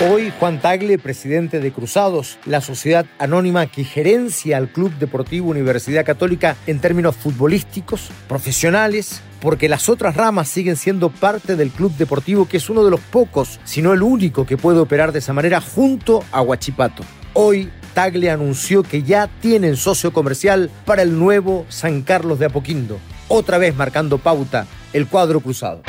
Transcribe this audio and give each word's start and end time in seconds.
Hoy 0.00 0.32
Juan 0.40 0.60
Tagle, 0.60 0.98
presidente 0.98 1.60
de 1.60 1.72
Cruzados, 1.72 2.38
la 2.46 2.60
sociedad 2.60 3.06
anónima 3.18 3.66
que 3.66 3.84
gerencia 3.84 4.56
al 4.56 4.68
Club 4.68 4.92
Deportivo 4.98 5.50
Universidad 5.50 6.04
Católica 6.04 6.56
en 6.66 6.80
términos 6.80 7.14
futbolísticos, 7.14 8.10
profesionales, 8.28 9.22
porque 9.40 9.68
las 9.68 9.88
otras 9.88 10.16
ramas 10.16 10.48
siguen 10.48 10.76
siendo 10.76 11.10
parte 11.10 11.54
del 11.54 11.70
Club 11.70 11.96
Deportivo, 11.96 12.48
que 12.48 12.56
es 12.56 12.68
uno 12.68 12.84
de 12.84 12.90
los 12.90 13.00
pocos, 13.00 13.60
si 13.64 13.82
no 13.82 13.92
el 13.92 14.02
único, 14.02 14.44
que 14.44 14.56
puede 14.56 14.80
operar 14.80 15.12
de 15.12 15.20
esa 15.20 15.32
manera 15.32 15.60
junto 15.60 16.24
a 16.32 16.42
Huachipato. 16.42 17.04
Hoy 17.32 17.70
Tagle 17.94 18.30
anunció 18.30 18.82
que 18.82 19.04
ya 19.04 19.28
tienen 19.40 19.76
socio 19.76 20.12
comercial 20.12 20.70
para 20.84 21.02
el 21.02 21.16
nuevo 21.16 21.66
San 21.68 22.02
Carlos 22.02 22.40
de 22.40 22.46
Apoquindo, 22.46 22.98
otra 23.28 23.58
vez 23.58 23.76
marcando 23.76 24.18
pauta 24.18 24.66
el 24.92 25.06
cuadro 25.06 25.40
cruzado. 25.40 25.82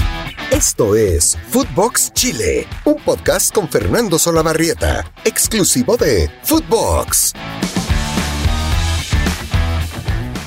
Esto 0.52 0.96
es 0.96 1.36
Footbox 1.50 2.14
Chile, 2.14 2.68
un 2.86 2.98
podcast 2.98 3.54
con 3.54 3.68
Fernando 3.68 4.20
Solabarrieta, 4.20 5.11
exclusivo 5.25 5.97
de 5.97 6.29
Footbox. 6.43 7.33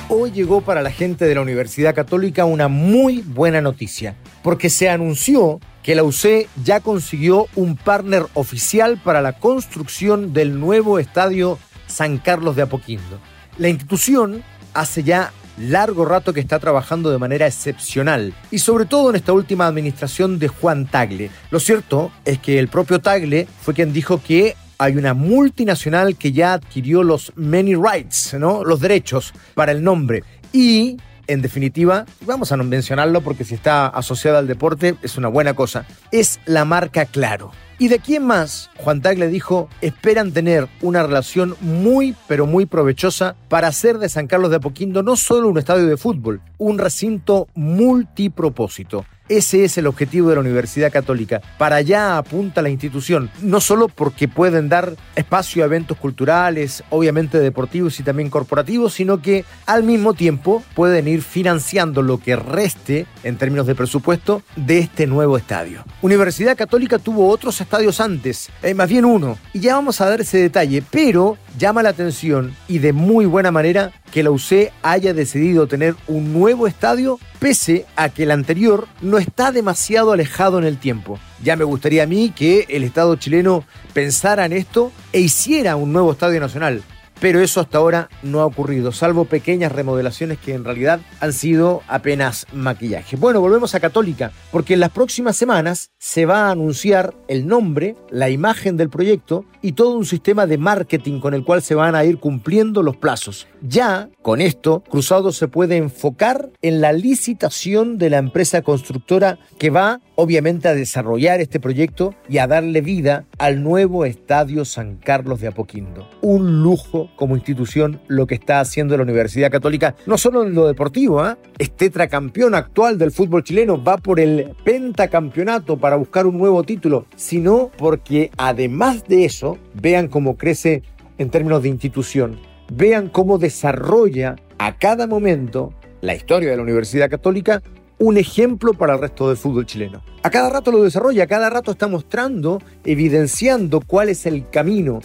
Hoy 0.07 0.31
llegó 0.31 0.61
para 0.61 0.81
la 0.81 0.89
gente 0.89 1.25
de 1.25 1.35
la 1.35 1.41
Universidad 1.41 1.93
Católica 1.93 2.45
una 2.45 2.69
muy 2.69 3.21
buena 3.21 3.59
noticia, 3.59 4.15
porque 4.41 4.69
se 4.69 4.89
anunció 4.89 5.59
que 5.83 5.95
la 5.95 6.03
UC 6.03 6.47
ya 6.63 6.79
consiguió 6.79 7.47
un 7.55 7.75
partner 7.75 8.25
oficial 8.35 8.99
para 9.03 9.21
la 9.21 9.33
construcción 9.33 10.33
del 10.33 10.59
nuevo 10.59 10.97
estadio 10.97 11.59
San 11.87 12.19
Carlos 12.19 12.55
de 12.55 12.61
Apoquindo. 12.61 13.19
La 13.57 13.67
institución 13.67 14.43
hace 14.73 15.03
ya 15.03 15.33
largo 15.59 16.05
rato 16.05 16.33
que 16.33 16.39
está 16.39 16.59
trabajando 16.59 17.11
de 17.11 17.17
manera 17.17 17.47
excepcional 17.47 18.33
y 18.51 18.59
sobre 18.59 18.85
todo 18.85 19.09
en 19.09 19.17
esta 19.17 19.33
última 19.33 19.67
administración 19.67 20.39
de 20.39 20.47
Juan 20.47 20.87
Tagle. 20.87 21.29
Lo 21.51 21.59
cierto 21.59 22.11
es 22.25 22.39
que 22.39 22.59
el 22.59 22.67
propio 22.67 22.99
Tagle 22.99 23.47
fue 23.61 23.73
quien 23.73 23.93
dijo 23.93 24.21
que 24.21 24.55
hay 24.77 24.95
una 24.95 25.13
multinacional 25.13 26.15
que 26.15 26.31
ya 26.31 26.53
adquirió 26.53 27.03
los 27.03 27.33
many 27.35 27.75
rights, 27.75 28.33
¿no? 28.39 28.63
Los 28.63 28.79
derechos 28.79 29.33
para 29.53 29.71
el 29.71 29.83
nombre 29.83 30.23
y 30.53 30.97
en 31.27 31.43
definitiva, 31.43 32.05
vamos 32.21 32.51
a 32.51 32.57
no 32.57 32.63
mencionarlo 32.63 33.21
porque 33.21 33.43
si 33.43 33.53
está 33.53 33.85
asociada 33.85 34.39
al 34.39 34.47
deporte 34.47 34.95
es 35.03 35.15
una 35.15 35.27
buena 35.27 35.53
cosa, 35.53 35.85
es 36.11 36.39
la 36.45 36.65
marca 36.65 37.05
Claro. 37.05 37.51
¿Y 37.81 37.87
de 37.87 37.99
quién 37.99 38.27
más? 38.27 38.69
Juan 38.75 39.01
Tagle 39.01 39.29
dijo, 39.29 39.69
esperan 39.79 40.33
tener 40.33 40.67
una 40.81 41.01
relación 41.01 41.55
muy, 41.61 42.13
pero 42.27 42.45
muy 42.45 42.65
provechosa 42.65 43.37
para 43.47 43.69
hacer 43.69 43.99
de 43.99 44.09
San 44.09 44.27
Carlos 44.27 44.49
de 44.49 44.57
Apoquindo 44.57 45.01
no 45.01 45.15
solo 45.15 45.47
un 45.47 45.57
estadio 45.57 45.87
de 45.87 45.95
fútbol, 45.95 46.41
un 46.57 46.77
recinto 46.77 47.47
multipropósito. 47.55 49.05
Ese 49.29 49.63
es 49.63 49.77
el 49.77 49.85
objetivo 49.85 50.29
de 50.29 50.35
la 50.35 50.41
Universidad 50.41 50.91
Católica. 50.91 51.39
Para 51.59 51.75
allá 51.75 52.17
apunta 52.17 52.63
la 52.63 52.71
institución, 52.71 53.29
no 53.43 53.61
solo 53.61 53.87
porque 53.87 54.27
pueden 54.27 54.69
dar 54.69 54.95
espacio 55.15 55.61
a 55.61 55.67
eventos 55.67 55.99
culturales, 55.99 56.83
obviamente 56.89 57.37
deportivos 57.37 57.99
y 57.99 58.03
también 58.03 58.31
corporativos, 58.31 58.95
sino 58.95 59.21
que 59.21 59.45
al 59.67 59.83
mismo 59.83 60.15
tiempo 60.15 60.63
pueden 60.73 61.07
ir 61.07 61.21
financiando 61.21 62.01
lo 62.01 62.19
que 62.19 62.35
reste 62.35 63.05
en 63.23 63.37
términos 63.37 63.67
de 63.67 63.75
presupuesto 63.75 64.41
de 64.55 64.79
este 64.79 65.05
nuevo 65.05 65.37
estadio. 65.37 65.83
Universidad 66.01 66.57
Católica 66.57 66.97
tuvo 66.97 67.29
otros 67.29 67.61
estadios 67.69 68.01
antes, 68.01 68.49
eh, 68.63 68.73
más 68.73 68.89
bien 68.89 69.05
uno, 69.05 69.37
y 69.53 69.59
ya 69.59 69.75
vamos 69.75 70.01
a 70.01 70.09
dar 70.09 70.21
ese 70.21 70.39
detalle, 70.39 70.81
pero 70.89 71.37
llama 71.59 71.83
la 71.83 71.89
atención 71.89 72.55
y 72.67 72.79
de 72.79 72.93
muy 72.93 73.27
buena 73.27 73.51
manera 73.51 73.91
que 74.11 74.23
la 74.23 74.31
UC 74.31 74.71
haya 74.81 75.13
decidido 75.13 75.67
tener 75.67 75.95
un 76.07 76.33
nuevo 76.33 76.65
estadio 76.65 77.19
pese 77.37 77.85
a 77.95 78.09
que 78.09 78.23
el 78.23 78.31
anterior 78.31 78.87
no 79.01 79.19
está 79.19 79.51
demasiado 79.51 80.13
alejado 80.13 80.57
en 80.57 80.65
el 80.65 80.79
tiempo. 80.79 81.19
Ya 81.43 81.55
me 81.55 81.63
gustaría 81.63 82.03
a 82.03 82.07
mí 82.07 82.33
que 82.35 82.65
el 82.69 82.83
Estado 82.83 83.15
chileno 83.17 83.63
pensara 83.93 84.47
en 84.47 84.53
esto 84.53 84.91
e 85.13 85.19
hiciera 85.19 85.75
un 85.75 85.93
nuevo 85.93 86.11
estadio 86.11 86.39
nacional 86.39 86.81
pero 87.19 87.41
eso 87.41 87.59
hasta 87.61 87.77
ahora 87.77 88.09
no 88.23 88.41
ha 88.41 88.45
ocurrido, 88.45 88.91
salvo 88.91 89.25
pequeñas 89.25 89.71
remodelaciones 89.71 90.37
que 90.37 90.53
en 90.53 90.63
realidad 90.63 91.01
han 91.19 91.33
sido 91.33 91.81
apenas 91.87 92.45
maquillaje. 92.53 93.15
Bueno, 93.15 93.41
volvemos 93.41 93.75
a 93.75 93.79
Católica, 93.79 94.31
porque 94.51 94.73
en 94.73 94.79
las 94.79 94.91
próximas 94.91 95.35
semanas 95.35 95.91
se 95.97 96.25
va 96.25 96.47
a 96.47 96.51
anunciar 96.51 97.13
el 97.27 97.47
nombre, 97.47 97.95
la 98.09 98.29
imagen 98.29 98.77
del 98.77 98.89
proyecto 98.89 99.45
y 99.61 99.73
todo 99.73 99.97
un 99.97 100.05
sistema 100.05 100.45
de 100.45 100.57
marketing 100.57 101.19
con 101.19 101.33
el 101.33 101.43
cual 101.43 101.61
se 101.61 101.75
van 101.75 101.95
a 101.95 102.05
ir 102.05 102.19
cumpliendo 102.19 102.83
los 102.83 102.97
plazos. 102.97 103.47
Ya 103.61 104.09
con 104.21 104.41
esto, 104.41 104.83
Cruzado 104.89 105.31
se 105.31 105.47
puede 105.47 105.77
enfocar 105.77 106.49
en 106.61 106.81
la 106.81 106.93
licitación 106.93 107.97
de 107.97 108.09
la 108.09 108.17
empresa 108.17 108.61
constructora 108.61 109.39
que 109.57 109.69
va 109.69 110.01
obviamente 110.15 110.67
a 110.67 110.73
desarrollar 110.73 111.41
este 111.41 111.59
proyecto 111.59 112.13
y 112.27 112.37
a 112.39 112.47
darle 112.47 112.81
vida 112.81 113.25
al 113.37 113.63
nuevo 113.63 114.05
Estadio 114.05 114.65
San 114.65 114.97
Carlos 114.97 115.39
de 115.41 115.47
Apoquindo. 115.47 116.09
Un 116.21 116.61
lujo 116.61 117.08
como 117.15 117.35
institución 117.35 117.99
lo 118.07 118.27
que 118.27 118.35
está 118.35 118.59
haciendo 118.59 118.95
la 118.97 119.03
Universidad 119.03 119.51
Católica, 119.51 119.95
no 120.05 120.17
solo 120.17 120.43
en 120.43 120.53
lo 120.53 120.67
deportivo, 120.67 121.25
¿eh? 121.27 121.35
es 121.57 121.71
tetracampeón 121.71 122.55
actual 122.55 122.97
del 122.97 123.11
fútbol 123.11 123.43
chileno, 123.43 123.83
va 123.83 123.97
por 123.97 124.19
el 124.19 124.55
pentacampeonato 124.63 125.77
para 125.77 125.95
buscar 125.95 126.25
un 126.25 126.37
nuevo 126.37 126.63
título, 126.63 127.05
sino 127.15 127.71
porque 127.77 128.31
además 128.37 129.03
de 129.07 129.25
eso, 129.25 129.57
vean 129.73 130.07
cómo 130.07 130.37
crece 130.37 130.83
en 131.17 131.29
términos 131.29 131.63
de 131.63 131.69
institución, 131.69 132.39
vean 132.71 133.09
cómo 133.09 133.37
desarrolla 133.37 134.35
a 134.57 134.77
cada 134.77 135.07
momento 135.07 135.73
la 136.01 136.15
historia 136.15 136.49
de 136.49 136.57
la 136.57 136.63
Universidad 136.63 137.09
Católica 137.09 137.61
un 137.99 138.17
ejemplo 138.17 138.73
para 138.73 138.93
el 138.93 139.01
resto 139.01 139.27
del 139.27 139.37
fútbol 139.37 139.65
chileno. 139.65 140.01
A 140.23 140.29
cada 140.29 140.49
rato 140.49 140.71
lo 140.71 140.83
desarrolla, 140.83 141.25
a 141.25 141.27
cada 141.27 141.49
rato 141.49 141.71
está 141.71 141.87
mostrando, 141.87 142.61
evidenciando 142.85 143.81
cuál 143.85 144.09
es 144.09 144.25
el 144.25 144.49
camino, 144.49 144.99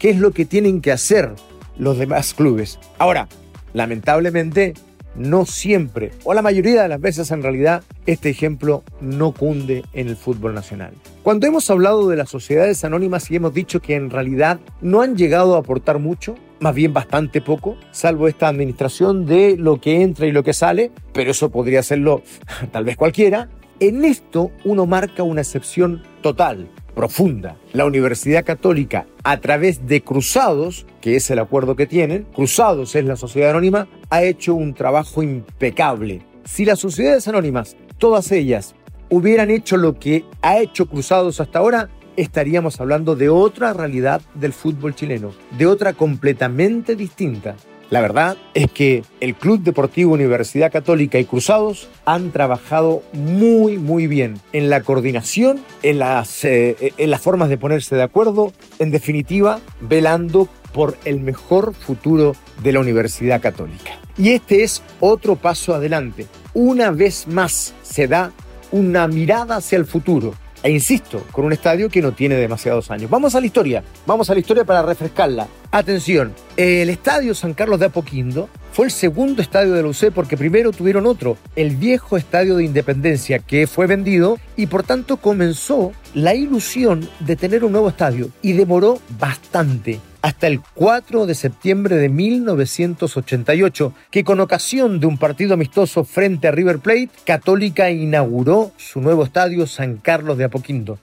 qué 0.00 0.10
es 0.10 0.18
lo 0.18 0.32
que 0.32 0.46
tienen 0.46 0.80
que 0.80 0.90
hacer 0.90 1.30
los 1.78 1.98
demás 1.98 2.34
clubes. 2.34 2.80
Ahora, 2.98 3.28
lamentablemente, 3.74 4.74
no 5.14 5.44
siempre, 5.44 6.10
o 6.24 6.34
la 6.34 6.42
mayoría 6.42 6.82
de 6.82 6.88
las 6.88 7.00
veces 7.00 7.30
en 7.30 7.42
realidad, 7.42 7.82
este 8.06 8.30
ejemplo 8.30 8.82
no 9.00 9.32
cunde 9.32 9.84
en 9.92 10.08
el 10.08 10.16
fútbol 10.16 10.54
nacional. 10.54 10.94
Cuando 11.22 11.46
hemos 11.46 11.68
hablado 11.70 12.08
de 12.08 12.16
las 12.16 12.30
sociedades 12.30 12.82
anónimas 12.84 13.30
y 13.30 13.36
hemos 13.36 13.52
dicho 13.52 13.80
que 13.80 13.94
en 13.94 14.10
realidad 14.10 14.58
no 14.80 15.02
han 15.02 15.16
llegado 15.16 15.54
a 15.54 15.58
aportar 15.58 15.98
mucho, 15.98 16.34
más 16.60 16.74
bien 16.74 16.94
bastante 16.94 17.42
poco, 17.42 17.76
salvo 17.90 18.26
esta 18.26 18.48
administración 18.48 19.26
de 19.26 19.56
lo 19.58 19.80
que 19.80 20.02
entra 20.02 20.26
y 20.26 20.32
lo 20.32 20.42
que 20.42 20.54
sale, 20.54 20.92
pero 21.12 21.32
eso 21.32 21.50
podría 21.50 21.82
serlo 21.82 22.22
tal 22.72 22.84
vez 22.84 22.96
cualquiera, 22.96 23.50
en 23.80 24.04
esto 24.04 24.50
uno 24.64 24.86
marca 24.86 25.22
una 25.22 25.42
excepción 25.42 26.02
total 26.22 26.68
profunda. 26.94 27.56
La 27.72 27.84
Universidad 27.84 28.44
Católica, 28.44 29.06
a 29.24 29.40
través 29.40 29.86
de 29.86 30.02
Cruzados, 30.02 30.86
que 31.00 31.16
es 31.16 31.30
el 31.30 31.38
acuerdo 31.38 31.76
que 31.76 31.86
tienen, 31.86 32.26
Cruzados 32.34 32.94
es 32.94 33.04
la 33.04 33.16
sociedad 33.16 33.50
anónima, 33.50 33.88
ha 34.10 34.22
hecho 34.22 34.54
un 34.54 34.74
trabajo 34.74 35.22
impecable. 35.22 36.22
Si 36.44 36.64
las 36.64 36.78
sociedades 36.78 37.28
anónimas, 37.28 37.76
todas 37.98 38.32
ellas, 38.32 38.74
hubieran 39.08 39.50
hecho 39.50 39.76
lo 39.76 39.98
que 39.98 40.24
ha 40.42 40.58
hecho 40.58 40.86
Cruzados 40.86 41.40
hasta 41.40 41.58
ahora, 41.58 41.90
estaríamos 42.16 42.80
hablando 42.80 43.16
de 43.16 43.28
otra 43.28 43.72
realidad 43.72 44.20
del 44.34 44.52
fútbol 44.52 44.94
chileno, 44.94 45.32
de 45.56 45.66
otra 45.66 45.92
completamente 45.92 46.96
distinta. 46.96 47.56
La 47.90 48.00
verdad 48.00 48.36
es 48.54 48.70
que 48.70 49.02
el 49.20 49.34
Club 49.34 49.62
Deportivo 49.64 50.14
Universidad 50.14 50.70
Católica 50.70 51.18
y 51.18 51.24
Cruzados 51.24 51.88
han 52.04 52.30
trabajado 52.30 53.02
muy, 53.12 53.78
muy 53.78 54.06
bien 54.06 54.40
en 54.52 54.70
la 54.70 54.82
coordinación, 54.82 55.60
en 55.82 55.98
las, 55.98 56.44
eh, 56.44 56.92
las 56.98 57.20
formas 57.20 57.48
de 57.48 57.58
ponerse 57.58 57.96
de 57.96 58.04
acuerdo, 58.04 58.52
en 58.78 58.92
definitiva, 58.92 59.58
velando 59.80 60.48
por 60.72 60.96
el 61.04 61.18
mejor 61.18 61.74
futuro 61.74 62.36
de 62.62 62.72
la 62.72 62.78
Universidad 62.78 63.40
Católica. 63.40 63.98
Y 64.16 64.30
este 64.30 64.62
es 64.62 64.84
otro 65.00 65.34
paso 65.34 65.74
adelante. 65.74 66.26
Una 66.54 66.92
vez 66.92 67.26
más 67.26 67.74
se 67.82 68.06
da 68.06 68.30
una 68.70 69.08
mirada 69.08 69.56
hacia 69.56 69.78
el 69.78 69.84
futuro, 69.84 70.34
e 70.62 70.70
insisto, 70.70 71.24
con 71.32 71.44
un 71.44 71.52
estadio 71.52 71.88
que 71.88 72.02
no 72.02 72.12
tiene 72.12 72.36
demasiados 72.36 72.90
años. 72.92 73.10
Vamos 73.10 73.34
a 73.34 73.40
la 73.40 73.46
historia, 73.46 73.82
vamos 74.06 74.30
a 74.30 74.34
la 74.34 74.40
historia 74.40 74.64
para 74.64 74.82
refrescarla. 74.82 75.48
Atención, 75.72 76.34
el 76.56 76.90
estadio 76.90 77.32
San 77.32 77.54
Carlos 77.54 77.78
de 77.78 77.86
Apoquindo 77.86 78.48
fue 78.72 78.86
el 78.86 78.90
segundo 78.90 79.40
estadio 79.40 79.72
de 79.72 79.82
la 79.82 79.88
UC 79.88 80.10
porque 80.12 80.36
primero 80.36 80.72
tuvieron 80.72 81.06
otro, 81.06 81.36
el 81.54 81.76
viejo 81.76 82.16
estadio 82.16 82.56
de 82.56 82.64
Independencia, 82.64 83.38
que 83.38 83.68
fue 83.68 83.86
vendido 83.86 84.40
y 84.56 84.66
por 84.66 84.82
tanto 84.82 85.18
comenzó 85.18 85.92
la 86.12 86.34
ilusión 86.34 87.08
de 87.20 87.36
tener 87.36 87.62
un 87.64 87.70
nuevo 87.70 87.88
estadio 87.88 88.30
y 88.42 88.54
demoró 88.54 88.98
bastante 89.20 90.00
hasta 90.22 90.48
el 90.48 90.60
4 90.74 91.26
de 91.26 91.36
septiembre 91.36 91.94
de 91.94 92.08
1988, 92.08 93.92
que 94.10 94.24
con 94.24 94.40
ocasión 94.40 94.98
de 94.98 95.06
un 95.06 95.18
partido 95.18 95.54
amistoso 95.54 96.02
frente 96.02 96.48
a 96.48 96.50
River 96.50 96.80
Plate, 96.80 97.10
Católica 97.24 97.90
inauguró 97.90 98.72
su 98.76 99.00
nuevo 99.00 99.22
estadio 99.22 99.68
San 99.68 99.98
Carlos 99.98 100.36
de 100.36 100.44
Apoquindo. 100.44 100.98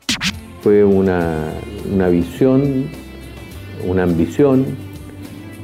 Fue 0.62 0.84
una, 0.84 1.54
una 1.90 2.10
visión, 2.10 2.90
una 3.86 4.04
ambición 4.04 4.66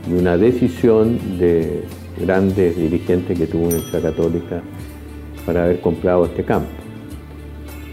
y 0.09 0.13
una 0.13 0.37
decisión 0.37 1.39
de 1.39 1.83
grandes 2.19 2.77
dirigentes 2.77 3.37
que 3.37 3.47
tuvo 3.47 3.67
Universidad 3.67 4.01
Católica 4.01 4.61
para 5.45 5.63
haber 5.63 5.79
comprado 5.81 6.25
este 6.25 6.43
campo. 6.43 6.69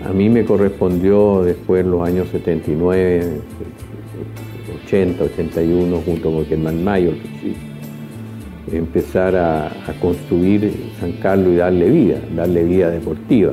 A 0.04 0.12
mí 0.12 0.28
me 0.28 0.44
correspondió 0.44 1.42
después 1.42 1.84
los 1.84 2.06
años 2.06 2.28
79, 2.30 3.40
80, 4.86 5.24
81, 5.24 5.96
junto 6.04 6.32
con 6.32 6.46
Germán 6.46 6.82
Mayo, 6.82 7.12
empezar 8.72 9.36
a, 9.36 9.66
a 9.66 9.92
construir 10.00 10.72
San 10.98 11.12
Carlos 11.12 11.52
y 11.52 11.56
darle 11.56 11.90
vida, 11.90 12.18
darle 12.34 12.64
vida 12.64 12.90
deportiva. 12.90 13.52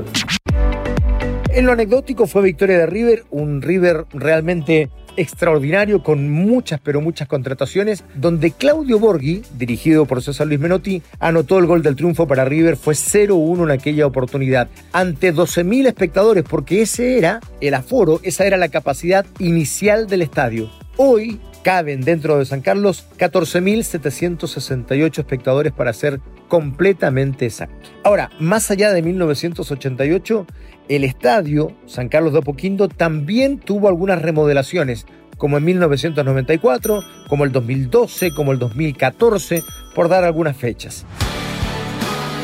En 1.50 1.66
lo 1.66 1.72
anecdótico 1.72 2.28
fue 2.28 2.44
victoria 2.44 2.78
de 2.78 2.86
River, 2.86 3.24
un 3.31 3.62
River 3.62 4.06
realmente 4.14 4.90
extraordinario 5.18 6.04
con 6.04 6.31
muchas, 6.31 6.80
pero 6.80 7.02
muchas 7.02 7.28
contrataciones, 7.28 8.04
donde 8.16 8.52
Claudio 8.52 9.00
Borghi, 9.00 9.42
dirigido 9.58 10.06
por 10.06 10.24
César 10.24 10.48
Luis 10.48 10.60
Menotti, 10.60 11.02
anotó 11.19 11.60
el 11.60 11.66
gol 11.66 11.81
del 11.81 11.96
triunfo 11.96 12.28
para 12.28 12.46
River, 12.46 12.78
fue 12.78 12.94
0-1 12.94 13.64
en 13.64 13.72
aquella 13.72 14.08
oportunidad, 14.08 14.69
ante 14.94 15.34
12.000 15.34 15.88
espectadores, 15.88 16.44
porque 16.44 16.81
ese 16.81 17.18
era 17.18 17.42
el 17.60 17.74
aforo, 17.74 18.19
esa 18.24 18.46
era 18.46 18.58
la 18.58 18.69
capacidad 18.69 19.25
inicial 19.40 20.08
del 20.08 20.22
estadio. 20.22 20.69
Hoy 20.96 21.40
caben 21.64 22.02
dentro 22.02 22.38
de 22.38 22.46
San 22.46 22.62
Carlos 22.62 23.06
14.768 23.18 25.19
espectadores 25.19 25.74
para 25.74 25.92
ser 25.92 26.22
completamente 26.48 27.46
exacto. 27.46 27.90
Ahora, 28.04 28.30
más 28.40 28.72
allá 28.72 28.94
de 28.94 29.02
1988, 29.02 30.48
el 30.89 31.04
estadio 31.04 31.72
San 31.86 32.10
Carlos 32.10 32.34
de 32.34 32.39
Apoquindo 32.39 32.88
también 32.88 33.60
tuvo 33.60 33.88
algunas 33.88 34.22
remodelaciones, 34.22 35.06
como 35.38 35.57
en 35.57 35.66
1994, 35.66 37.04
como 37.28 37.44
el 37.44 37.51
2012, 37.51 38.31
como 38.31 38.51
el 38.51 38.60
2014, 38.60 39.63
por 39.94 40.10
dar 40.10 40.24
algunas 40.24 40.56
fechas. 40.57 41.06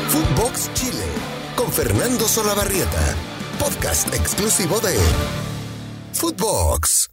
Footbox 0.08 0.72
Chile, 0.74 1.04
con 1.56 1.70
Fernando 1.72 2.28
Solabarrieta, 2.28 3.14
podcast 3.58 4.14
exclusivo 4.14 4.78
de 4.80 4.94
Footbox. 6.12 7.10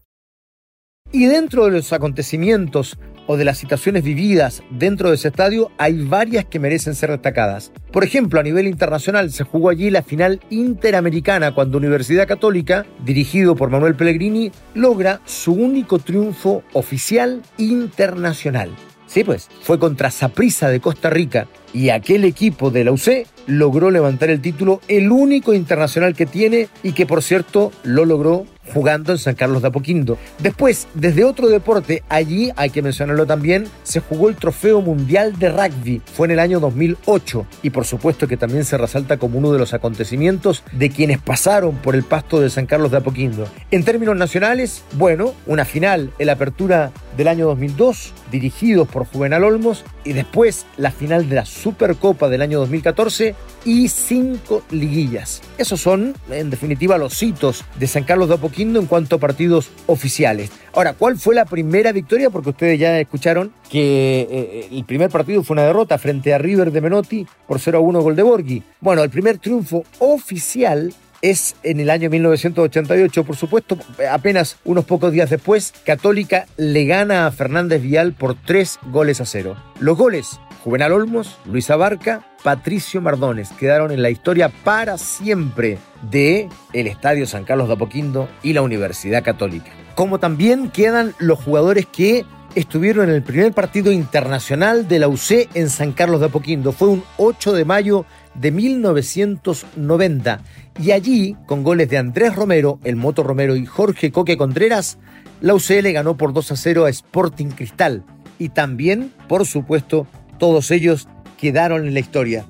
Y 1.14 1.26
dentro 1.26 1.66
de 1.66 1.72
los 1.72 1.92
acontecimientos 1.92 2.98
o 3.32 3.38
de 3.38 3.46
las 3.46 3.58
situaciones 3.58 4.04
vividas 4.04 4.62
dentro 4.70 5.08
de 5.08 5.16
ese 5.16 5.30
estadio 5.30 5.72
hay 5.78 6.04
varias 6.04 6.44
que 6.44 6.60
merecen 6.60 6.96
ser 6.96 7.12
destacadas. 7.12 7.72
Por 7.90 8.04
ejemplo, 8.04 8.42
a 8.42 8.44
nivel 8.44 8.68
internacional 8.68 9.32
se 9.32 9.46
jugó 9.46 9.70
allí 9.70 9.90
la 9.90 10.04
final 10.04 10.42
interamericana 10.50 11.54
cuando 11.54 11.78
Universidad 11.78 12.28
Católica, 12.28 12.86
dirigido 13.06 13.56
por 13.56 13.70
Manuel 13.70 13.96
Pellegrini, 13.96 14.52
logra 14.74 15.22
su 15.24 15.54
único 15.54 16.00
triunfo 16.00 16.64
oficial 16.74 17.42
internacional. 17.58 18.70
Sí, 19.08 19.24
pues, 19.24 19.48
fue 19.62 19.80
contra 19.80 20.12
Saprissa 20.12 20.68
de 20.68 20.82
Costa 20.82 21.10
Rica 21.10 21.48
y 21.74 21.90
aquel 21.90 22.26
equipo 22.26 22.70
de 22.70 22.84
la 22.84 22.92
UC 22.92 23.28
logró 23.48 23.92
levantar 23.92 24.30
el 24.30 24.42
título, 24.42 24.82
el 24.90 25.10
único 25.10 25.54
internacional 25.54 26.16
que 26.16 26.26
tiene 26.26 26.68
y 26.84 26.92
que 26.92 27.06
por 27.06 27.24
cierto 27.24 27.72
lo 27.84 28.04
logró 28.04 28.46
jugando 28.74 29.12
en 29.12 29.18
San 29.18 29.36
Carlos 29.36 29.62
de 29.62 29.70
Apoquindo. 29.70 30.18
Después, 30.40 30.88
desde 30.94 31.24
otro 31.24 31.48
deporte, 31.48 32.04
allí 32.10 32.52
hay 32.56 32.70
que 32.70 32.82
mencionarlo 32.82 33.26
también, 33.26 33.68
se 33.84 34.00
jugó 34.00 34.30
el 34.30 34.36
Trofeo 34.36 34.82
Mundial 34.82 35.38
de 35.38 35.50
Rugby. 35.50 36.02
Fue 36.14 36.28
en 36.28 36.32
el 36.32 36.40
año 36.40 36.60
2008 36.60 37.46
y 37.64 37.70
por 37.70 37.86
supuesto 37.86 38.28
que 38.28 38.38
también 38.38 38.66
se 38.66 38.78
resalta 38.78 39.18
como 39.18 39.38
uno 39.38 39.52
de 39.52 39.60
los 39.60 39.74
acontecimientos 39.74 40.64
de 40.72 40.90
quienes 40.90 41.20
pasaron 41.20 41.76
por 41.78 41.96
el 41.96 42.04
pasto 42.04 42.40
de 42.40 42.50
San 42.50 42.66
Carlos 42.66 42.92
de 42.92 42.98
Apoquindo. 42.98 43.48
En 43.72 43.84
términos 43.84 44.16
nacionales, 44.16 44.84
bueno, 44.94 45.34
una 45.46 45.66
final, 45.66 46.12
el 46.20 46.30
apertura 46.30 46.92
del 47.18 47.28
año 47.28 47.46
2002, 47.48 48.14
dirigidos 48.32 48.88
por 48.88 49.06
Juvenal 49.06 49.44
Olmos, 49.44 49.84
y 50.04 50.14
después 50.14 50.66
la 50.78 50.92
final 50.92 51.30
de 51.30 51.36
la 51.36 51.46
Supercopa 51.46 52.30
del 52.30 52.42
año 52.42 52.60
2014 52.60 53.36
y 53.66 53.88
cinco 53.90 54.64
liguillas. 54.72 55.42
Esos 55.58 55.82
son, 55.82 56.16
en 56.30 56.50
definitiva, 56.50 56.98
los 56.98 57.22
hitos 57.22 57.64
de 57.80 57.88
San 57.88 58.04
Carlos 58.04 58.30
de 58.30 58.36
Apoquindo 58.36 58.61
en 58.62 58.86
cuanto 58.86 59.16
a 59.16 59.20
partidos 59.20 59.72
oficiales. 59.88 60.52
Ahora, 60.74 60.94
¿cuál 60.94 61.18
fue 61.18 61.36
la 61.36 61.46
primera 61.46 61.92
victoria? 61.92 62.30
Porque 62.30 62.52
ustedes 62.52 62.80
ya 62.80 63.00
escucharon 63.00 63.52
que 63.70 64.28
eh, 64.30 64.68
el 64.72 64.86
primer 64.86 65.10
partido 65.10 65.44
fue 65.44 65.56
una 65.56 65.64
derrota 65.64 65.98
frente 65.98 66.34
a 66.34 66.38
River 66.38 66.72
de 66.72 66.82
Menotti 66.82 67.28
por 67.48 67.60
0 67.60 67.80
a 67.80 67.82
1 67.82 68.02
gol 68.02 68.16
de 68.16 68.24
Borghi. 68.24 68.64
Bueno, 68.80 69.04
el 69.04 69.10
primer 69.10 69.38
triunfo 69.40 69.84
oficial 70.00 70.94
es 71.22 71.56
en 71.64 71.80
el 71.80 71.90
año 71.90 72.10
1988, 72.10 73.24
por 73.24 73.36
supuesto, 73.36 73.78
apenas 74.10 74.58
unos 74.66 74.86
pocos 74.86 75.12
días 75.12 75.30
después, 75.30 75.74
Católica 75.86 76.48
le 76.58 76.86
gana 76.86 77.28
a 77.28 77.32
Fernández 77.32 77.82
Vial 77.82 78.14
por 78.14 78.36
tres 78.36 78.80
goles 78.92 79.22
a 79.22 79.26
cero. 79.26 79.56
Los 79.80 79.98
goles, 79.98 80.40
Juvenal 80.64 80.92
Olmos, 80.92 81.38
Luis 81.46 81.72
Abarca, 81.72 82.24
Patricio 82.44 83.02
Mardones, 83.02 83.50
quedaron 83.52 83.92
en 83.92 84.04
la 84.04 84.12
historia 84.12 84.50
para 84.50 85.00
siempre 85.00 85.80
de 86.10 86.50
el 86.74 86.86
Estadio 86.86 87.26
San 87.26 87.46
Carlos 87.46 87.68
de 87.68 87.74
Apoquindo 87.74 88.30
y 88.44 88.54
la 88.54 88.62
Universidad 88.62 89.24
Católica. 89.24 89.72
Como 89.96 90.20
también 90.20 90.70
quedan 90.70 91.16
los 91.18 91.40
jugadores 91.40 91.88
que 91.88 92.26
estuvieron 92.54 93.10
en 93.10 93.16
el 93.16 93.24
primer 93.24 93.54
partido 93.54 93.92
internacional 93.92 94.88
de 94.88 95.00
la 95.00 95.08
UC 95.08 95.50
en 95.56 95.70
San 95.70 95.94
Carlos 95.94 96.20
de 96.20 96.28
Apoquindo. 96.28 96.74
Fue 96.74 96.90
un 96.90 97.04
8 97.18 97.54
de 97.54 97.66
mayo 97.66 98.06
de 98.36 98.52
1990 98.52 100.42
y 100.80 100.92
allí, 100.92 101.36
con 101.48 101.64
goles 101.64 101.90
de 101.90 101.98
Andrés 101.98 102.36
Romero, 102.36 102.80
el 102.84 102.98
Moto 102.98 103.24
Romero 103.24 103.56
y 103.56 103.66
Jorge 103.66 104.12
Coque 104.12 104.38
Contreras, 104.38 105.00
la 105.42 105.56
UCL 105.56 105.92
ganó 105.92 106.18
por 106.18 106.34
2 106.34 106.52
a 106.52 106.56
0 106.56 106.86
a 106.86 106.90
Sporting 106.90 107.48
Cristal. 107.48 108.04
Y 108.38 108.50
también, 108.50 109.12
por 109.28 109.46
supuesto, 109.46 110.08
todos 110.42 110.72
ellos 110.72 111.08
quedaron 111.38 111.86
en 111.86 111.94
la 111.94 112.00
historia. 112.00 112.48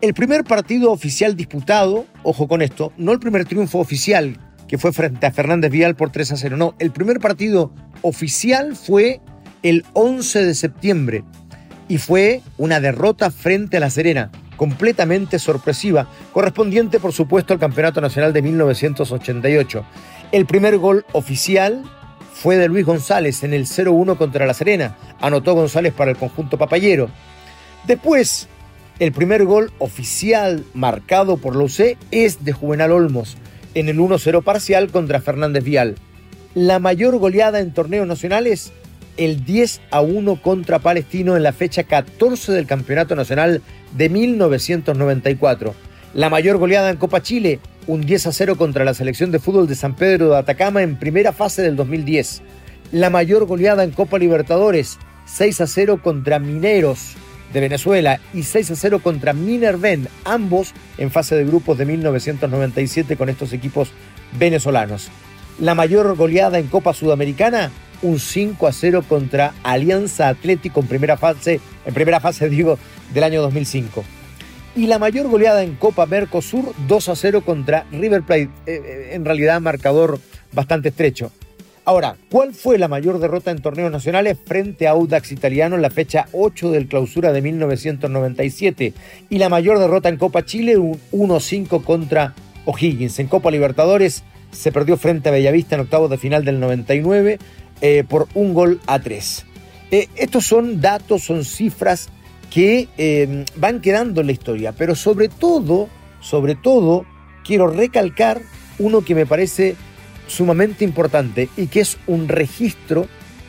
El 0.00 0.14
primer 0.14 0.42
partido 0.42 0.90
oficial 0.90 1.36
disputado, 1.36 2.06
ojo 2.22 2.48
con 2.48 2.62
esto, 2.62 2.94
no 2.96 3.12
el 3.12 3.18
primer 3.18 3.44
triunfo 3.44 3.78
oficial 3.78 4.40
que 4.66 4.78
fue 4.78 4.90
frente 4.90 5.26
a 5.26 5.30
Fernández 5.32 5.70
Vial 5.70 5.96
por 5.96 6.10
3 6.10 6.32
a 6.32 6.36
0, 6.38 6.56
no, 6.56 6.74
el 6.78 6.92
primer 6.92 7.20
partido 7.20 7.74
oficial 8.00 8.74
fue 8.74 9.20
el 9.62 9.84
11 9.92 10.46
de 10.46 10.54
septiembre 10.54 11.24
y 11.88 11.98
fue 11.98 12.40
una 12.56 12.80
derrota 12.80 13.30
frente 13.30 13.76
a 13.76 13.80
La 13.80 13.90
Serena 13.90 14.30
completamente 14.56 15.38
sorpresiva, 15.38 16.08
correspondiente 16.32 17.00
por 17.00 17.12
supuesto 17.12 17.52
al 17.52 17.60
Campeonato 17.60 18.00
Nacional 18.00 18.32
de 18.32 18.40
1988. 18.40 19.84
El 20.32 20.46
primer 20.46 20.78
gol 20.78 21.04
oficial 21.12 21.82
fue 22.36 22.58
de 22.58 22.68
Luis 22.68 22.84
González 22.84 23.42
en 23.44 23.54
el 23.54 23.64
0-1 23.64 24.18
contra 24.18 24.44
La 24.44 24.52
Serena. 24.52 24.94
Anotó 25.20 25.54
González 25.54 25.94
para 25.94 26.10
el 26.10 26.18
conjunto 26.18 26.58
papayero. 26.58 27.08
Después, 27.86 28.46
el 28.98 29.12
primer 29.12 29.46
gol 29.46 29.72
oficial 29.78 30.62
marcado 30.74 31.38
por 31.38 31.56
la 31.56 31.64
UC 31.64 31.96
es 32.10 32.44
de 32.44 32.52
Juvenal 32.52 32.92
Olmos 32.92 33.38
en 33.72 33.88
el 33.88 33.98
1-0 33.98 34.44
parcial 34.44 34.90
contra 34.90 35.22
Fernández 35.22 35.64
Vial. 35.64 35.96
La 36.54 36.78
mayor 36.78 37.16
goleada 37.16 37.60
en 37.60 37.72
torneos 37.72 38.06
nacionales 38.06 38.70
el 39.16 39.46
10 39.46 39.80
a 39.90 40.02
1 40.02 40.42
contra 40.42 40.78
Palestino 40.78 41.38
en 41.38 41.42
la 41.42 41.54
fecha 41.54 41.84
14 41.84 42.52
del 42.52 42.66
Campeonato 42.66 43.16
Nacional 43.16 43.62
de 43.96 44.08
1994. 44.10 45.74
La 46.12 46.28
mayor 46.28 46.58
goleada 46.58 46.90
en 46.90 46.98
Copa 46.98 47.22
Chile, 47.22 47.60
un 47.86 48.00
10 48.00 48.26
a 48.26 48.32
0 48.32 48.56
contra 48.56 48.84
la 48.84 48.94
selección 48.94 49.30
de 49.30 49.38
fútbol 49.38 49.68
de 49.68 49.74
San 49.74 49.94
Pedro 49.94 50.30
de 50.30 50.38
Atacama 50.38 50.82
en 50.82 50.96
primera 50.96 51.32
fase 51.32 51.62
del 51.62 51.76
2010. 51.76 52.42
La 52.92 53.10
mayor 53.10 53.46
goleada 53.46 53.84
en 53.84 53.92
Copa 53.92 54.18
Libertadores, 54.18 54.98
6 55.26 55.60
a 55.60 55.66
0 55.66 56.00
contra 56.02 56.38
Mineros 56.38 57.14
de 57.52 57.60
Venezuela 57.60 58.20
y 58.34 58.42
6 58.42 58.72
a 58.72 58.76
0 58.76 59.00
contra 59.02 59.32
Minerven, 59.32 60.08
ambos 60.24 60.72
en 60.98 61.10
fase 61.10 61.36
de 61.36 61.44
grupos 61.44 61.78
de 61.78 61.84
1997 61.86 63.16
con 63.16 63.28
estos 63.28 63.52
equipos 63.52 63.90
venezolanos. 64.38 65.08
La 65.60 65.74
mayor 65.74 66.16
goleada 66.16 66.58
en 66.58 66.66
Copa 66.66 66.92
Sudamericana, 66.92 67.70
un 68.02 68.18
5 68.18 68.66
a 68.66 68.72
0 68.72 69.04
contra 69.08 69.54
Alianza 69.62 70.28
Atlético 70.28 70.80
en 70.80 70.86
primera 70.86 71.16
fase, 71.16 71.60
en 71.84 71.94
primera 71.94 72.20
fase 72.20 72.48
digo, 72.48 72.78
del 73.14 73.24
año 73.24 73.42
2005. 73.42 74.04
Y 74.76 74.88
la 74.88 74.98
mayor 74.98 75.28
goleada 75.28 75.62
en 75.62 75.74
Copa 75.74 76.04
Mercosur, 76.04 76.74
2 76.86 77.08
a 77.08 77.16
0 77.16 77.40
contra 77.46 77.86
River 77.90 78.22
Plate. 78.22 78.50
Eh, 78.66 78.82
eh, 78.84 79.08
en 79.12 79.24
realidad, 79.24 79.58
marcador 79.58 80.20
bastante 80.52 80.90
estrecho. 80.90 81.32
Ahora, 81.86 82.16
¿cuál 82.30 82.52
fue 82.52 82.76
la 82.76 82.86
mayor 82.86 83.18
derrota 83.18 83.50
en 83.50 83.62
torneos 83.62 83.90
nacionales 83.90 84.36
frente 84.44 84.86
a 84.86 84.90
Audax 84.90 85.32
Italiano 85.32 85.76
en 85.76 85.82
la 85.82 85.88
fecha 85.88 86.26
8 86.32 86.72
del 86.72 86.88
clausura 86.88 87.32
de 87.32 87.40
1997? 87.40 88.92
Y 89.30 89.38
la 89.38 89.48
mayor 89.48 89.78
derrota 89.78 90.10
en 90.10 90.18
Copa 90.18 90.44
Chile, 90.44 90.76
un 90.76 91.00
1-5 91.10 91.82
contra 91.82 92.34
O'Higgins. 92.66 93.18
En 93.18 93.28
Copa 93.28 93.50
Libertadores 93.50 94.24
se 94.50 94.72
perdió 94.72 94.98
frente 94.98 95.30
a 95.30 95.32
Bellavista 95.32 95.76
en 95.76 95.82
octavos 95.82 96.10
de 96.10 96.18
final 96.18 96.44
del 96.44 96.60
99 96.60 97.38
eh, 97.80 98.04
por 98.06 98.28
un 98.34 98.52
gol 98.52 98.80
a 98.86 98.98
tres. 98.98 99.46
Estos 99.90 100.44
son 100.44 100.82
datos, 100.82 101.22
son 101.22 101.44
cifras 101.44 102.10
que 102.50 102.88
eh, 102.96 103.44
van 103.56 103.80
quedando 103.80 104.20
en 104.20 104.28
la 104.28 104.32
historia, 104.32 104.72
pero 104.72 104.94
sobre 104.94 105.28
todo, 105.28 105.88
sobre 106.20 106.54
todo, 106.54 107.04
quiero 107.44 107.68
recalcar 107.68 108.40
uno 108.78 109.02
que 109.02 109.14
me 109.14 109.26
parece 109.26 109.76
sumamente 110.26 110.84
importante 110.84 111.48
y 111.56 111.66
que 111.66 111.80
es 111.80 111.98
un 112.06 112.28
registro 112.28 113.06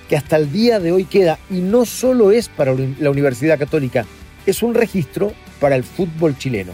que 0.09 0.15
hasta 0.15 0.37
el 0.37 0.51
día 0.51 0.79
de 0.79 0.91
hoy 0.91 1.05
queda 1.05 1.39
y 1.49 1.55
no 1.55 1.85
solo 1.85 2.31
es 2.31 2.49
para 2.49 2.73
la 2.73 3.09
Universidad 3.09 3.59
Católica, 3.59 4.05
es 4.45 4.63
un 4.63 4.73
registro 4.73 5.33
para 5.59 5.75
el 5.75 5.83
fútbol 5.83 6.37
chileno. 6.37 6.73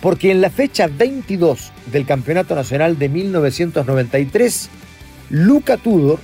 porque 0.00 0.30
en 0.30 0.40
la 0.40 0.48
fecha 0.48 0.86
22 0.86 1.72
del 1.90 2.06
Campeonato 2.06 2.54
Nacional 2.54 3.00
de 3.00 3.08
1993, 3.08 4.68
Luca 5.30 5.76
Tudor, 5.76 6.20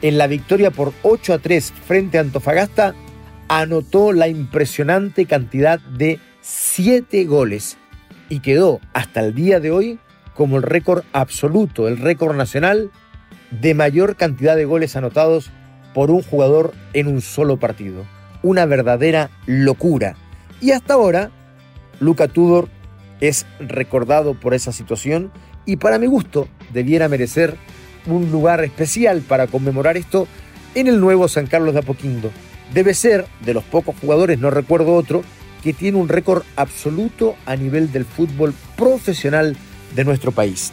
en 0.00 0.16
la 0.16 0.26
victoria 0.26 0.70
por 0.70 0.94
8 1.02 1.34
a 1.34 1.38
3 1.38 1.72
frente 1.86 2.16
a 2.16 2.22
Antofagasta, 2.22 2.94
anotó 3.50 4.12
la 4.12 4.28
impresionante 4.28 5.26
cantidad 5.26 5.80
de 5.80 6.20
7 6.40 7.24
goles 7.24 7.78
y 8.28 8.38
quedó 8.38 8.80
hasta 8.92 9.20
el 9.20 9.34
día 9.34 9.58
de 9.58 9.72
hoy 9.72 9.98
como 10.36 10.56
el 10.56 10.62
récord 10.62 11.02
absoluto, 11.12 11.88
el 11.88 11.98
récord 11.98 12.36
nacional 12.36 12.92
de 13.50 13.74
mayor 13.74 14.14
cantidad 14.14 14.54
de 14.54 14.66
goles 14.66 14.94
anotados 14.94 15.50
por 15.94 16.12
un 16.12 16.22
jugador 16.22 16.74
en 16.92 17.08
un 17.08 17.20
solo 17.20 17.56
partido. 17.56 18.04
Una 18.44 18.66
verdadera 18.66 19.30
locura. 19.46 20.14
Y 20.60 20.70
hasta 20.70 20.94
ahora, 20.94 21.32
Luca 21.98 22.28
Tudor 22.28 22.68
es 23.20 23.46
recordado 23.58 24.34
por 24.34 24.54
esa 24.54 24.70
situación 24.70 25.32
y 25.66 25.76
para 25.76 25.98
mi 25.98 26.06
gusto 26.06 26.46
debiera 26.72 27.08
merecer 27.08 27.56
un 28.06 28.30
lugar 28.30 28.62
especial 28.62 29.22
para 29.22 29.48
conmemorar 29.48 29.96
esto 29.96 30.28
en 30.76 30.86
el 30.86 31.00
nuevo 31.00 31.26
San 31.26 31.48
Carlos 31.48 31.74
de 31.74 31.80
Apoquindo. 31.80 32.30
Debe 32.74 32.94
ser 32.94 33.26
de 33.44 33.54
los 33.54 33.64
pocos 33.64 33.96
jugadores, 34.00 34.38
no 34.38 34.50
recuerdo 34.50 34.94
otro, 34.94 35.22
que 35.62 35.72
tiene 35.72 35.98
un 35.98 36.08
récord 36.08 36.42
absoluto 36.56 37.36
a 37.46 37.56
nivel 37.56 37.92
del 37.92 38.04
fútbol 38.04 38.54
profesional 38.76 39.56
de 39.94 40.04
nuestro 40.04 40.32
país. 40.32 40.72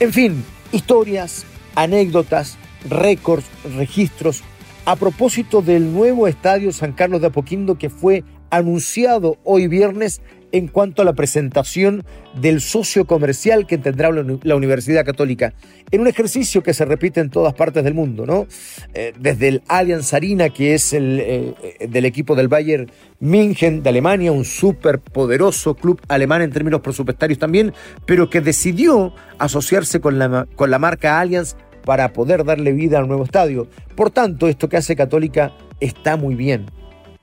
En 0.00 0.12
fin, 0.12 0.44
historias, 0.72 1.44
anécdotas, 1.74 2.58
récords, 2.88 3.46
registros, 3.76 4.42
a 4.84 4.96
propósito 4.96 5.62
del 5.62 5.92
nuevo 5.92 6.26
estadio 6.26 6.72
San 6.72 6.92
Carlos 6.92 7.20
de 7.20 7.28
Apoquindo 7.28 7.76
que 7.76 7.90
fue 7.90 8.24
anunciado 8.50 9.38
hoy 9.44 9.68
viernes 9.68 10.20
en 10.52 10.68
cuanto 10.68 11.02
a 11.02 11.04
la 11.04 11.12
presentación 11.12 12.04
del 12.40 12.60
socio 12.60 13.06
comercial 13.06 13.66
que 13.66 13.78
tendrá 13.78 14.10
la 14.10 14.54
Universidad 14.54 15.04
Católica, 15.04 15.52
en 15.90 16.00
un 16.00 16.06
ejercicio 16.06 16.62
que 16.62 16.74
se 16.74 16.84
repite 16.84 17.20
en 17.20 17.30
todas 17.30 17.54
partes 17.54 17.84
del 17.84 17.94
mundo, 17.94 18.26
¿no? 18.26 18.46
Eh, 18.94 19.12
desde 19.18 19.48
el 19.48 19.62
Allianz 19.68 20.14
Arena, 20.14 20.50
que 20.50 20.74
es 20.74 20.92
el 20.92 21.20
eh, 21.20 21.54
del 21.88 22.04
equipo 22.04 22.34
del 22.34 22.48
Bayern 22.48 22.90
München 23.20 23.82
de 23.82 23.88
Alemania, 23.88 24.32
un 24.32 24.44
súper 24.44 25.00
poderoso 25.00 25.74
club 25.74 26.00
alemán 26.08 26.42
en 26.42 26.50
términos 26.50 26.80
presupuestarios 26.80 27.38
también, 27.38 27.72
pero 28.06 28.30
que 28.30 28.40
decidió 28.40 29.12
asociarse 29.38 30.00
con 30.00 30.18
la, 30.18 30.46
con 30.56 30.70
la 30.70 30.78
marca 30.78 31.20
Allianz 31.20 31.56
para 31.84 32.12
poder 32.12 32.44
darle 32.44 32.72
vida 32.72 32.98
al 32.98 33.08
nuevo 33.08 33.24
estadio. 33.24 33.68
Por 33.94 34.10
tanto, 34.10 34.48
esto 34.48 34.68
que 34.68 34.76
hace 34.76 34.96
Católica 34.96 35.52
está 35.80 36.16
muy 36.16 36.34
bien. 36.34 36.66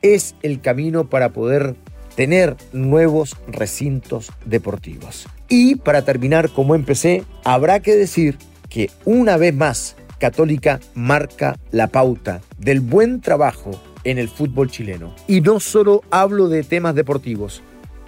Es 0.01 0.35
el 0.43 0.61
camino 0.61 1.09
para 1.09 1.29
poder 1.29 1.75
tener 2.17 2.57
nuevos 2.73 3.37
recintos 3.47 4.31
deportivos. 4.43 5.27
Y 5.47 5.75
para 5.75 6.01
terminar 6.01 6.49
como 6.49 6.73
empecé, 6.73 7.23
habrá 7.45 7.79
que 7.79 7.95
decir 7.95 8.39
que 8.69 8.89
una 9.05 9.37
vez 9.37 9.53
más 9.53 9.95
Católica 10.19 10.79
marca 10.95 11.59
la 11.69 11.89
pauta 11.89 12.41
del 12.57 12.79
buen 12.79 13.21
trabajo 13.21 13.79
en 14.03 14.17
el 14.17 14.29
fútbol 14.29 14.71
chileno. 14.71 15.13
Y 15.27 15.41
no 15.41 15.59
solo 15.59 16.01
hablo 16.09 16.49
de 16.49 16.63
temas 16.63 16.95
deportivos, 16.95 17.61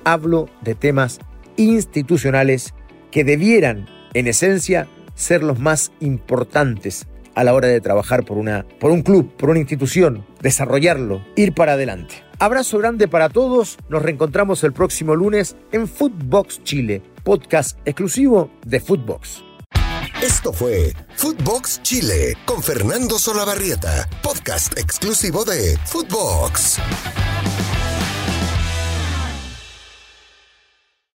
hablo 0.03 0.49
de 0.61 0.73
temas 0.73 1.19
institucionales 1.55 2.73
que 3.11 3.23
debieran, 3.23 3.87
en 4.15 4.25
esencia, 4.25 4.87
ser 5.13 5.43
los 5.43 5.59
más 5.59 5.91
importantes 5.99 7.05
a 7.35 7.43
la 7.43 7.53
hora 7.53 7.67
de 7.67 7.79
trabajar 7.79 8.25
por, 8.25 8.39
una, 8.39 8.65
por 8.79 8.89
un 8.89 9.03
club, 9.03 9.31
por 9.37 9.51
una 9.51 9.59
institución, 9.59 10.25
desarrollarlo, 10.41 11.23
ir 11.35 11.53
para 11.53 11.73
adelante. 11.73 12.28
Abrazo 12.41 12.77
grande 12.77 13.09
para 13.09 13.27
todos, 13.27 13.77
nos 13.89 14.01
reencontramos 14.01 14.63
el 14.63 14.71
próximo 14.71 15.13
lunes 15.13 15.57
en 15.73 15.89
Footbox 15.89 16.63
Chile, 16.63 17.01
podcast 17.25 17.77
exclusivo 17.83 18.49
de 18.65 18.79
Footbox. 18.79 19.43
Esto 20.21 20.53
fue 20.53 20.93
Footbox 21.17 21.81
Chile 21.83 22.37
con 22.45 22.63
Fernando 22.63 23.19
Solabarrieta, 23.19 24.07
podcast 24.23 24.77
exclusivo 24.77 25.43
de 25.43 25.77
Footbox. 25.85 26.79